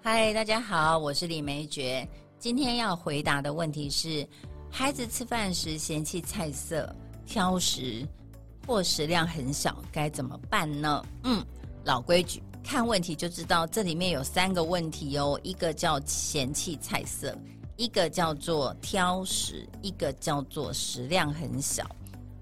[0.00, 2.06] 嗨，大家好，我是李梅珏。
[2.38, 4.26] 今天要回答的问题是：
[4.70, 6.94] 孩子吃饭时嫌弃菜色、
[7.26, 8.06] 挑食
[8.64, 11.04] 或食量很小，该怎么办呢？
[11.24, 11.44] 嗯，
[11.84, 17.36] 老规矩，看问题就知道，这里面有三个问题哦，一个叫嫌弃菜色，
[17.76, 21.84] 一个叫做挑食，一个叫做食量很小。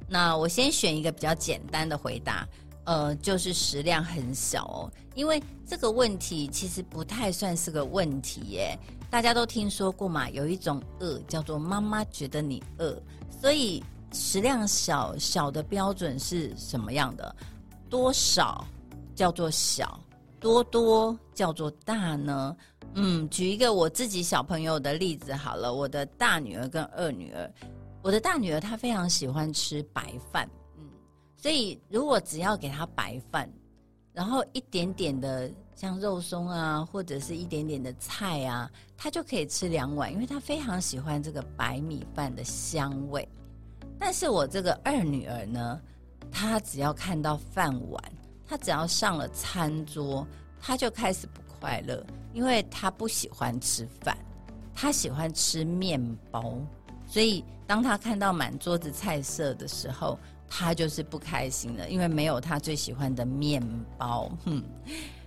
[0.07, 2.47] 那我先选一个比较简单的回答。
[2.87, 8.79] 呃，就是食量很小哦，因为这个问题其实不太算是个问题耶。
[9.11, 12.97] 大家都听说过嘛，有一种饿叫做妈妈觉得你饿，
[13.41, 13.83] 所以
[14.13, 17.37] 食量小小的标准是什么样的？
[17.89, 18.65] 多少
[19.15, 20.01] 叫做小，
[20.41, 22.57] 多多叫做大呢？
[22.95, 27.53] 嗯，举一个我自己小朋友的例子好了，我的大女儿跟二女儿，
[28.03, 30.49] 我的大女儿她非常喜欢吃白饭。
[31.37, 33.49] 所以，如果只要给他白饭，
[34.13, 43.29] 然后一点点的像肉松啊，或者是一点点的菜啊，他就可以吃两碗，因为他非常喜欢这个白米饭的香味。
[43.99, 45.81] 但是我这个二女儿呢，
[46.31, 48.03] 她只要看到饭碗，
[48.47, 50.27] 她只要上了餐桌，
[50.61, 54.17] 她就开始不快乐，因为她不喜欢吃饭，
[54.75, 55.99] 她喜欢吃面
[56.31, 56.59] 包。
[57.07, 60.19] 所以，当她看到满桌子菜色的时候，
[60.49, 63.63] 他就是不开心了，因为没有他最喜欢的面
[63.99, 64.31] 包。
[64.45, 64.63] 哼，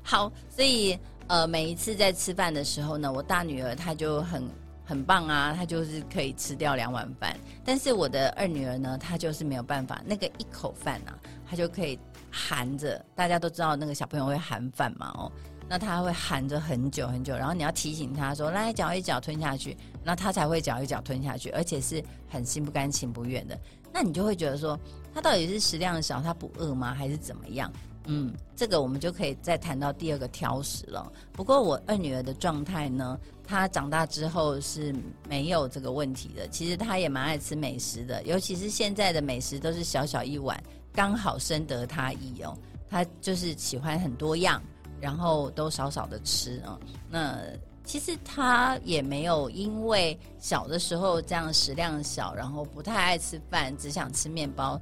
[0.01, 4.43] 好，所以呃，每一次在吃饭的时候呢，我大女儿她就很
[4.85, 7.37] 很棒啊，她就是可以吃掉两碗饭。
[7.63, 11.13] 但是我的二女儿呢，她就是没有办法，那个一口饭啊，
[11.47, 11.99] 她就可以
[12.31, 13.03] 含着。
[13.15, 15.31] 大家都知道那个小朋友会含饭嘛，哦，
[15.67, 23.55] 那他会含着很久很久，然后你要提醒他说：“来，嚼一嚼，吞下去。”那他才会嚼一嚼吞下去，而且是很心不甘情不愿的。
[23.93, 24.79] 那你就会觉得说，
[25.19, 27.69] 他到底是食量小，他不饿吗，还是怎么样？
[28.05, 31.11] 嗯，这个我们就可以再谈到第二个挑食了。
[31.33, 34.95] 不过我二女儿的状态呢，她长大之后是
[35.27, 36.47] 没有这个问题的。
[36.47, 40.57] 其实她也蛮爱吃美食的，尤其是现在的美食都是小小一碗，
[40.93, 42.57] 刚好深得她意哦。
[42.89, 44.63] 她就是喜欢很多样，
[45.01, 46.79] 然后都少少的吃啊。
[47.09, 47.39] 那。
[47.85, 54.79] 其实她也没有因为小的时候这样食量小，然后不太爱吃饭，只想吃面包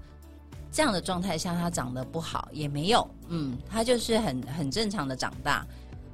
[0.77, 3.09] 这样的状态下，他长得不好也没有。
[3.29, 5.65] 嗯，他就是很很正常的长大，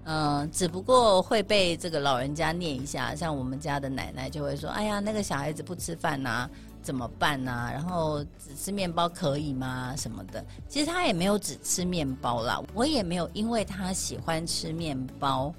[0.06, 6.50] 嗯，只不过会被这个老人家念一下，像我们家的奶奶就会说：“哎呀，那个小孩子不吃饭呐，
[6.82, 7.72] 怎么办呐？
[7.74, 9.94] 然后只吃面包可以吗？
[9.98, 15.54] 什么的？”其实他也没有只吃面包啦，我也没有因为他喜欢吃面包。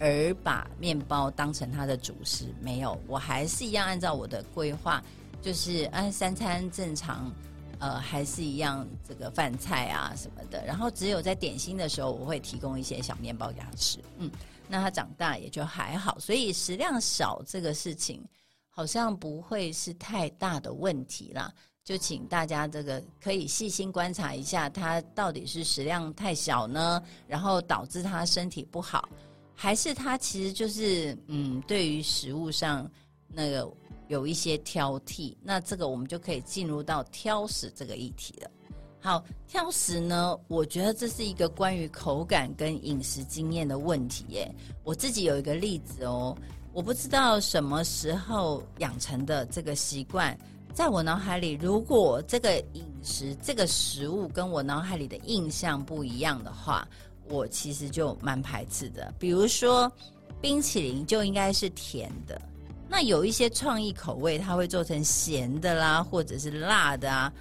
[0.00, 5.00] 而把面包当成他的主食没有，我还是一样按照我的规划，
[5.40, 7.32] 就是按三餐正常，
[7.78, 10.64] 呃，还是一样这个饭菜啊什么的。
[10.66, 13.98] 然后只有在点心的时候，我会提供一些小面包给他吃。
[14.18, 14.30] 嗯，
[14.68, 18.22] 那他长大也就还好，所以食量少这个事情
[18.68, 21.52] 好像不会是太大的问题啦。
[21.84, 29.08] 就请大家这个可以细心观察一下，他到底是食量太小呢，然后导致他身体不好。
[29.54, 32.88] 还是他其实就是嗯，对于食物上
[33.28, 33.70] 那个
[34.08, 38.50] 有一些挑剔，那这个我们就可以进入到挑食这个议题了。
[39.00, 44.54] 好，挑食呢，我觉得这是一个关于口感跟饮食经验的问题耶。
[44.82, 46.36] 我自己有一个例子哦，
[46.72, 50.36] 我不知道什么时候养成的这个习惯，
[50.74, 56.86] 在我脑海里，如果这个饮食这个食物跟我脑海里的印象不一样的话。
[57.30, 59.92] 我其实就蛮排斥的，比如说
[60.40, 62.40] 冰淇淋就应该是甜的，
[62.88, 67.32] 那有一些创意口味，它会做成咸的啦，或者是辣的啊，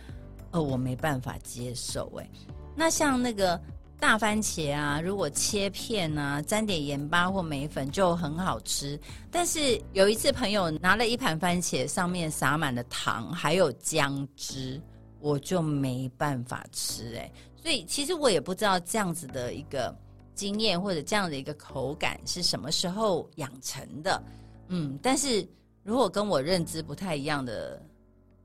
[0.52, 2.30] 呃，我没办法接受哎。
[2.76, 3.60] 那像那个
[4.00, 9.00] 大番茄啊，如果切片啊，沾点盐巴或梅粉就很好吃。
[9.32, 14.80] 但是有一次朋友拿了一盘番茄，上面撒满了糖，还有姜汁，
[15.20, 17.32] 我就没办法吃哎。
[17.56, 19.94] 所以其实我也不知道这样子的一个
[20.36, 24.22] 经验或者这样的一个口感是什么时候养成的，
[24.68, 25.48] 嗯，但是
[25.84, 27.82] 如果跟我认知不太一样的，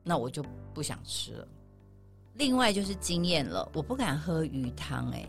[0.03, 1.47] 那我就不想吃了。
[2.35, 5.27] 另外就是经验了，我不敢喝鱼汤，哎，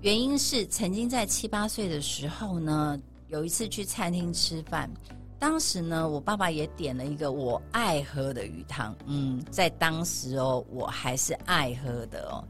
[0.00, 2.98] 原因是曾经在七八岁的时候呢，
[3.28, 4.90] 有一次去餐厅吃饭，
[5.38, 12.42] 当时呢，我爸爸也点了一个我爱喝的鱼汤，嗯，在当时哦，我还是爱喝的哦。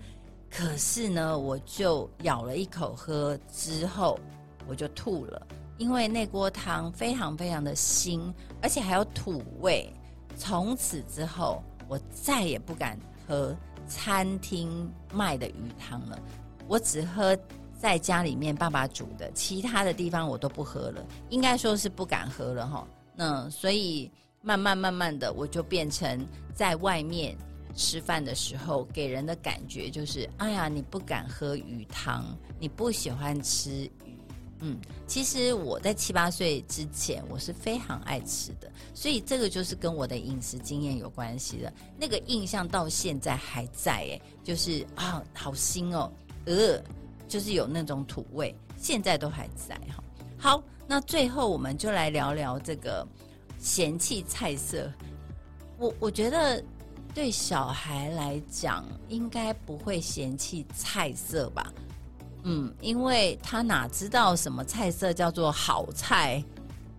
[0.51, 4.19] 可是呢，我就咬了一口喝之后，
[4.67, 5.47] 我就吐了，
[5.79, 9.91] 因为那锅汤非常非常的腥，而且还有土味。
[10.37, 16.19] 从此之后，我再也不敢喝餐厅卖的鱼汤了。
[16.67, 17.37] 我只喝
[17.79, 22.87] 在家里面爸爸煮的，其他的地方我都不喝了，应该说是不敢喝了哈。
[23.15, 24.11] 那所以
[24.43, 27.37] 慢慢慢慢的，我就变成在外面
[27.75, 32.25] 吃饭的时候，给人的感觉就是，哎呀，你不敢喝鱼汤，
[32.59, 33.91] 你不喜欢吃。
[34.61, 34.77] 嗯，
[35.07, 41.73] 其实我在七八岁之前，我是非常爱吃的，所以这个就是跟我的饮食经验有关系的。
[41.97, 46.11] 那个印象到现在还在，哎，就是啊，好腥哦，
[46.47, 46.83] 呃，
[47.29, 50.03] 就是有那种土味，现在都还在哈。
[50.37, 53.07] 好，那最后我们就来聊聊这个
[53.59, 54.93] 嫌弃菜色。
[55.79, 56.61] 我我觉得
[57.15, 61.73] 对小孩来讲，应该不会嫌弃菜色吧。
[62.51, 66.43] 嗯，因为他哪知道什么菜色叫做好菜，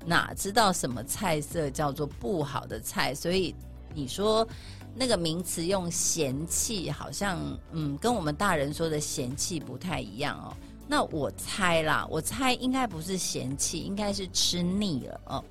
[0.05, 3.55] 哪知道什么菜色叫做不好的菜，所以
[3.95, 4.47] 你说
[4.93, 7.39] 那个名词用嫌弃，好像
[7.71, 10.55] 嗯，跟我们大人说的嫌弃不太一样哦。
[10.87, 15.43] 那我猜啦，我猜应该不是嫌弃，应该是吃腻了哦。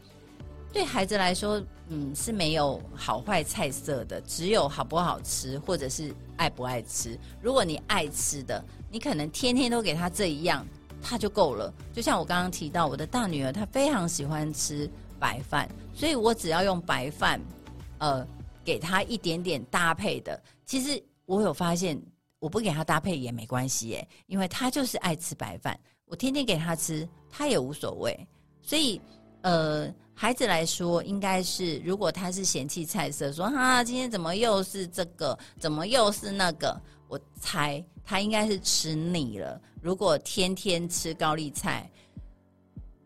[0.72, 7.18] 对孩子来说，嗯，是没有好坏菜色的，只有好不好吃，或者是爱不爱吃。
[7.42, 10.66] 如果你爱吃的，你可能天天都给他这一样，
[11.02, 11.72] 他就够了。
[11.92, 17.40] 就像我刚刚提到，我的大女儿她非常喜欢吃白饭，所以我只要用白饭，
[17.98, 18.26] 呃，
[18.64, 20.40] 给她一点点搭配的。
[20.64, 22.00] 其实我有发现，
[22.38, 28.28] 我不给她搭配也没关系耶，因为她就是爱吃白饭，我天天给她吃，她也无所谓。
[28.62, 29.00] 所以，
[29.42, 29.92] 呃。
[30.20, 36.76] 孩子来说，应该是如果他是嫌弃菜色，说哈，今天怎么又是这个，怎么又是那个？
[37.06, 39.60] 我猜他应该是吃腻了。
[39.82, 41.88] 如果天天吃高丽菜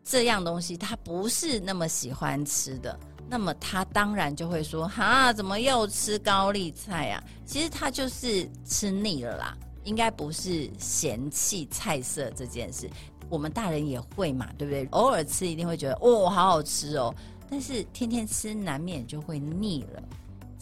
[0.01, 2.97] 这样东西，他不是那么喜欢吃的，
[3.29, 7.21] 那么他当然就会说哈，怎么又吃高丽菜啊？
[7.45, 12.89] 其实他就是吃腻了啦，应该不是嫌弃菜色这件事。
[13.29, 14.85] 我们大人也会嘛，对不对？
[14.91, 17.13] 偶尔吃一定会觉得哦，好好吃哦，
[17.49, 20.01] 但是天天吃难免就会腻了。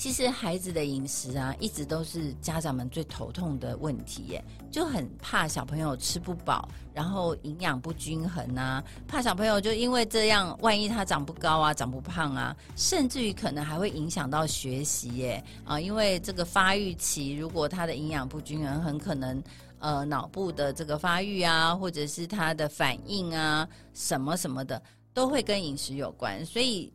[0.01, 19.39] 其实孩子的饮食啊，一直都是家长们最头痛的问题耶，就很怕小朋友吃不饱，然后营养不均衡啊，怕小朋友就因为这样，万一他长不高啊，长不胖啊，甚至于可能还会影响到学习耶啊，因为这个发育期如果他的营养不均衡，很可能。
[19.77, 24.79] 呃，脑部的这个发育啊，或者是他的反应啊，什么什么的，
[25.11, 26.45] 都会跟饮食有关。
[26.45, 26.93] 所以，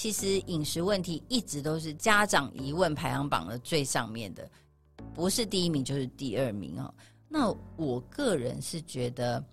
[0.00, 4.50] 其实饮食问题一直都是家长疑问排行榜的最上面的，
[5.12, 6.90] 不是第一名就是第二名哦。
[7.28, 9.44] 那我个人是觉得，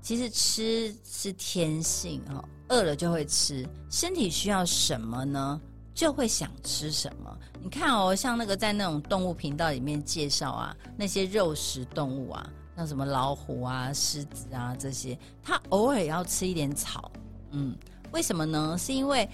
[0.00, 5.60] 其实吃是天性哦，饿了就会吃，身体需要什么呢？
[5.92, 7.36] 就会想吃什么？
[7.60, 17.10] 你看哦，像那个在那种动物频道里面介绍啊，那些肉食动物啊，像什么老虎啊、狮子啊这些，它偶尔要吃一点草。
[17.50, 17.76] 嗯，
[18.12, 18.76] 为什么呢？
[18.78, 19.28] 是因为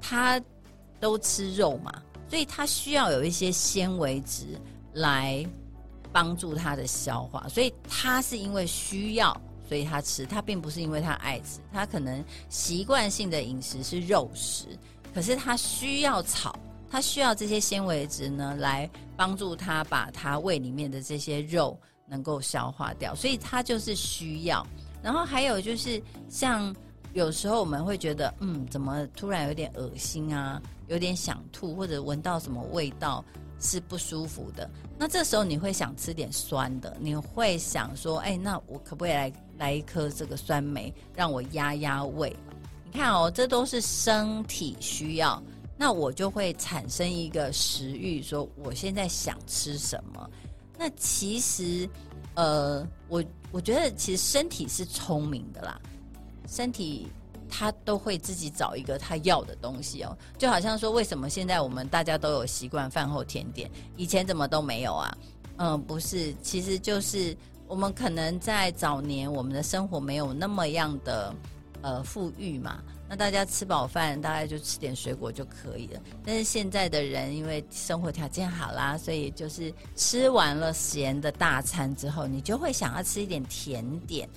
[0.00, 0.40] 它
[1.00, 1.92] 都吃肉嘛，
[2.28, 4.46] 所以它需要有一些纤维质
[4.94, 5.46] 来
[6.12, 7.48] 帮助它的消化。
[7.48, 9.38] 所以它是因为需要，
[9.68, 10.24] 所以它吃。
[10.24, 14.66] 它并不是因为它爱吃，它可能习惯性的饮食是肉食。
[15.14, 16.58] 可是它需要草，
[16.90, 24.66] 它需要这些纤维质呢，来帮助它把它胃里面的这些肉能够消化掉，所以它就是需要。
[25.02, 26.74] 然后还有就是，像
[27.16, 33.24] 有时候我们会觉得，嗯，怎么突然有点恶心啊，有点想吐，或者闻到什么味道
[33.58, 34.68] 是不舒服的，
[34.98, 42.36] 那这时候你会想吃点酸的，你会想说，哎，那我可不可以来来一颗这个酸梅，让我压压胃？
[42.84, 45.42] 你看哦，这都是身体需要，
[45.74, 50.30] 那我就会产生一个食欲，说我现在想吃什么。
[50.78, 51.88] 那其实，
[52.34, 55.80] 呃，我我觉得其实身体是聪明的啦，
[56.46, 57.08] 身体
[57.48, 60.16] 它都会自己找一个它要的东西哦。
[60.38, 65.18] 就好像说，为什么现在我们大家都有习惯饭后甜点，以前怎么都没有啊？
[65.58, 67.36] 嗯，不是，其实就是
[67.66, 71.34] 我们可能在早年我们的生活没有那么样的。
[71.82, 76.00] 呃，富裕嘛，那大家吃饱饭，大概就吃点水果就可以了。
[76.24, 84.28] 但是现在的人，因为生活条件好啦，所以就是吃完了咸的大餐之后，你就会想要吃一点甜点。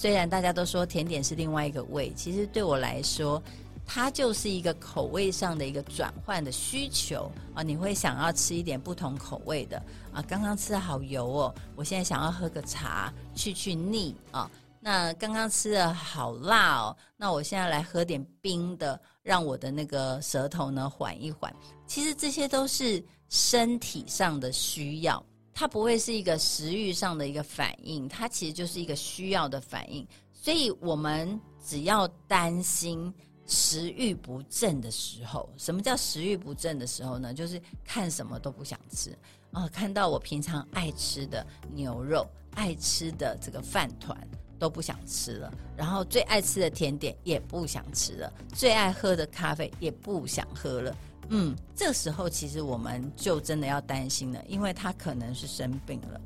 [0.00, 3.42] 虽然大家都说甜点是另外一个味，其实对我来说，
[3.84, 7.64] 它就是一个口味上的一个转换的需求啊。
[7.64, 9.76] 你会想要吃一点不同口味的
[10.12, 10.22] 啊。
[10.28, 14.48] 刚刚吃的好油哦，我现在想要喝个茶去去腻啊。
[14.78, 21.52] 那刚刚吃的好辣哦，那我现在来喝点冰的，让我的那个舌头呢缓一缓。
[21.88, 25.20] 其实这些都是身体上的需要，
[25.58, 30.06] 它不会是一个食欲上的一个反应，它其实就是一个需要的反应。
[30.32, 33.12] 所以我们只要担心
[33.44, 37.34] 食欲不振的时候，什么叫食欲不振的时候呢？
[37.34, 39.10] 就是看什么都不想吃
[39.50, 42.24] 啊，看到我平常爱吃的牛肉、
[42.54, 44.16] 爱吃的这个饭团
[44.60, 50.96] 都不想吃了，然后最爱吃的甜点也不想吃了，最爱喝的咖啡也不想喝了。
[51.30, 56.20] 嗯，这时候其实我们就真的要担心了，因为他可能是生病了。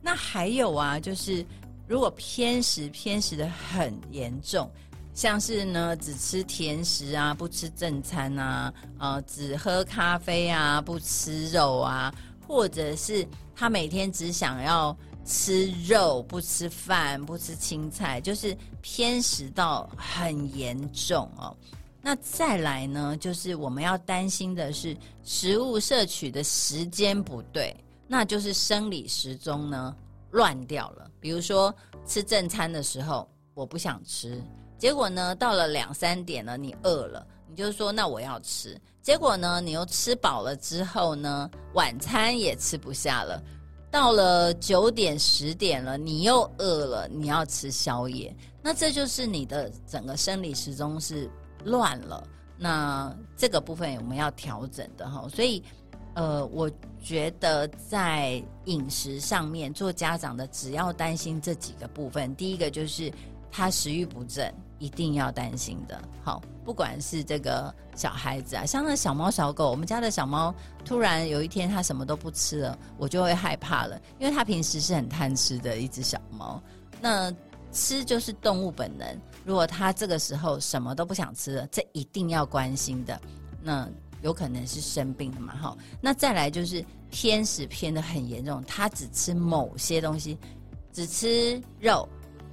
[0.00, 1.44] 那还有啊，就是
[1.86, 4.70] 如果偏食偏食的很严重，
[5.12, 12.14] 像是呢只吃甜食啊，不吃正餐啊，呃，只喝咖啡啊，不吃肉啊，
[12.46, 21.54] 或者是他每天只想要吃肉，不吃饭，不吃青菜，就是偏食到很严重哦。
[22.00, 27.76] 那再来呢，就是我们要担心的是食物摄取的时间不对，
[28.06, 29.94] 那就是生理时钟呢
[30.30, 31.10] 乱掉了。
[31.20, 31.74] 比如说
[32.06, 34.40] 吃正餐的时候我不想吃，
[34.78, 43.42] 结果呢到了两三点了你饿了，你就说那我要吃，结果呢你又吃饱了之后呢晚餐也吃不下了，
[43.90, 51.28] 到了九点十点了你又饿了，你要吃宵夜，那这就是你的整个生理时钟是。
[51.64, 52.22] 乱了，
[52.56, 55.62] 那这个部分我们要调整的哈，所以，
[56.14, 56.70] 呃，我
[57.02, 63.12] 觉得在饮食上面做家长的，只要担心这几个部分，第一个就是
[63.50, 66.00] 他食欲不振，一定要担心的。
[66.22, 76.62] 好，不管是这个小孩子啊，像那小猫小狗，我们家的小猫突然有一天它什么都不吃了，我就会害怕了，因为它平时是很贪吃的一只小猫，
[77.00, 77.32] 那。
[77.70, 79.06] 吃就是动物本能。
[79.48, 83.18] 如果他这个时候什么都不想吃了，这一定要关心的。
[83.62, 83.88] 那
[84.20, 85.56] 有可能是生病了嘛？
[85.56, 85.74] 哈。
[86.02, 90.36] 那再来就是偏食偏的很严重，他只吃某些东西，
[90.92, 92.06] 只吃肉，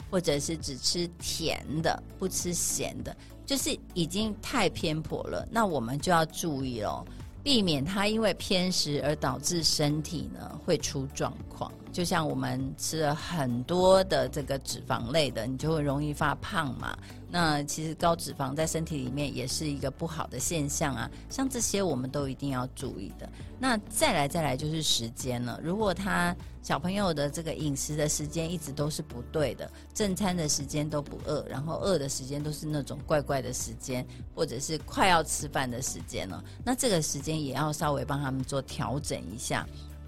[0.10, 3.14] 或者是只吃甜的，不吃咸的，
[3.46, 5.46] 就是已经太偏颇了。
[5.52, 7.06] 那我们就要注意哦，
[7.44, 11.70] 避免他因为偏食而导致身体呢会出状况。
[11.96, 16.94] 就像我们吃了很多的这个脂肪类的，你就会容易发胖嘛。
[17.32, 21.10] 那其实高脂肪在身体里面也是一个不好的现象啊。
[21.30, 23.30] 像这些我们都一定要注意的。
[23.58, 25.58] 那再来再来就是时间了。
[25.64, 39.66] 如果他小朋友的这个饮食的时间一直都是不对的，正餐的时间都不饿，然后饿的时间都是那种怪怪的时间，或者是快要吃饭的时间了，那这个时间也要稍微帮他们做调整一下。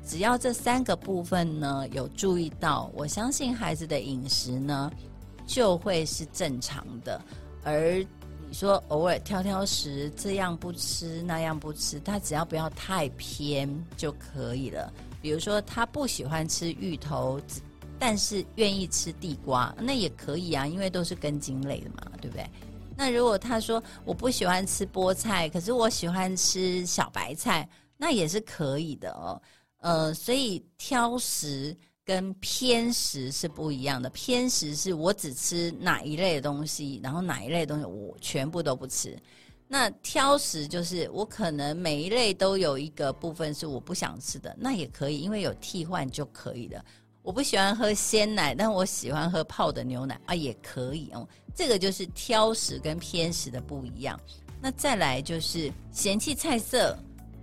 [0.07, 4.89] 只要这三个部分呢有注意到，我相信孩子的饮食呢
[5.45, 7.21] 就会是正常的。
[7.63, 7.95] 而
[8.47, 14.91] 你说偶尔挑挑食，这样不吃那样不吃，他只要不要太偏就可以了。
[15.21, 17.37] 比如说他不喜欢吃芋头，
[17.99, 22.49] 但是愿意吃地瓜，那也可以啊，因为都是根茎类的嘛，对不对？
[22.95, 29.41] 那如果他说我不喜欢吃菠菜，可是我喜欢吃小白菜，那也是可以的哦。
[29.87, 34.09] 呃，所以挑食跟偏食是不一样的。
[34.09, 39.17] 偏食是我只吃哪一类的东西，然后哪一类东西我全部都不吃。
[39.65, 46.83] 那挑食就是我可能每一类都有一个部分是我不想吃的，那也可以，因为有替换就可以了。
[47.21, 51.25] 我不喜欢喝鲜奶，但我喜欢喝泡的牛奶啊，也可以哦。
[51.55, 54.19] 这个就是挑食跟偏食的不一样。
[54.59, 56.97] 那再来就是嫌弃菜色。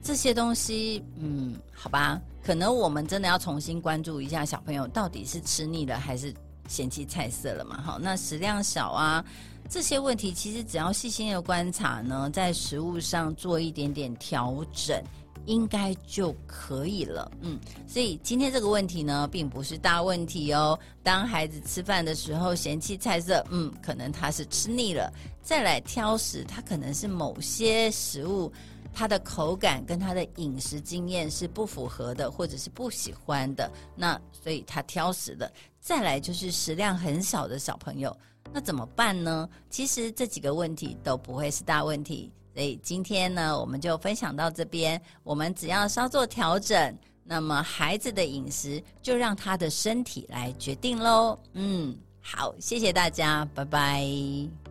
[0.05, 6.33] 这些东西，嗯，好吧，可能我们真的要重新关注一下小朋友到底是吃腻了还是
[6.69, 7.81] 嫌弃菜色了嘛？
[7.81, 9.25] 好，那食量小啊，
[9.67, 15.03] 这些问题其实只要细心的观察呢，在食物上做一点点调整，
[15.47, 17.33] 应该就可以了。
[17.41, 20.79] 嗯，所以今天这个问题呢，并不是大问题哦。
[21.03, 25.11] 当孩子吃饭的时候嫌弃菜色，嗯，可能他是吃腻了，
[25.43, 28.53] 再来挑食，他可能是某些食物。
[28.95, 35.53] 他的口感跟他的饮食经验是不符合的，或者是不喜欢的，那所以他挑食的。
[35.81, 38.17] 再来就是食量很小的小朋友，
[38.53, 39.47] 那怎么办呢？
[39.69, 44.99] 其实这几个问题都不会是大问题，所以今天呢，我们就分享到这边。
[45.23, 51.39] 我们只要稍作调整，那么孩子的饮食就让他的身体来决定喽。
[51.53, 54.64] 嗯，好，谢谢大家，拜拜。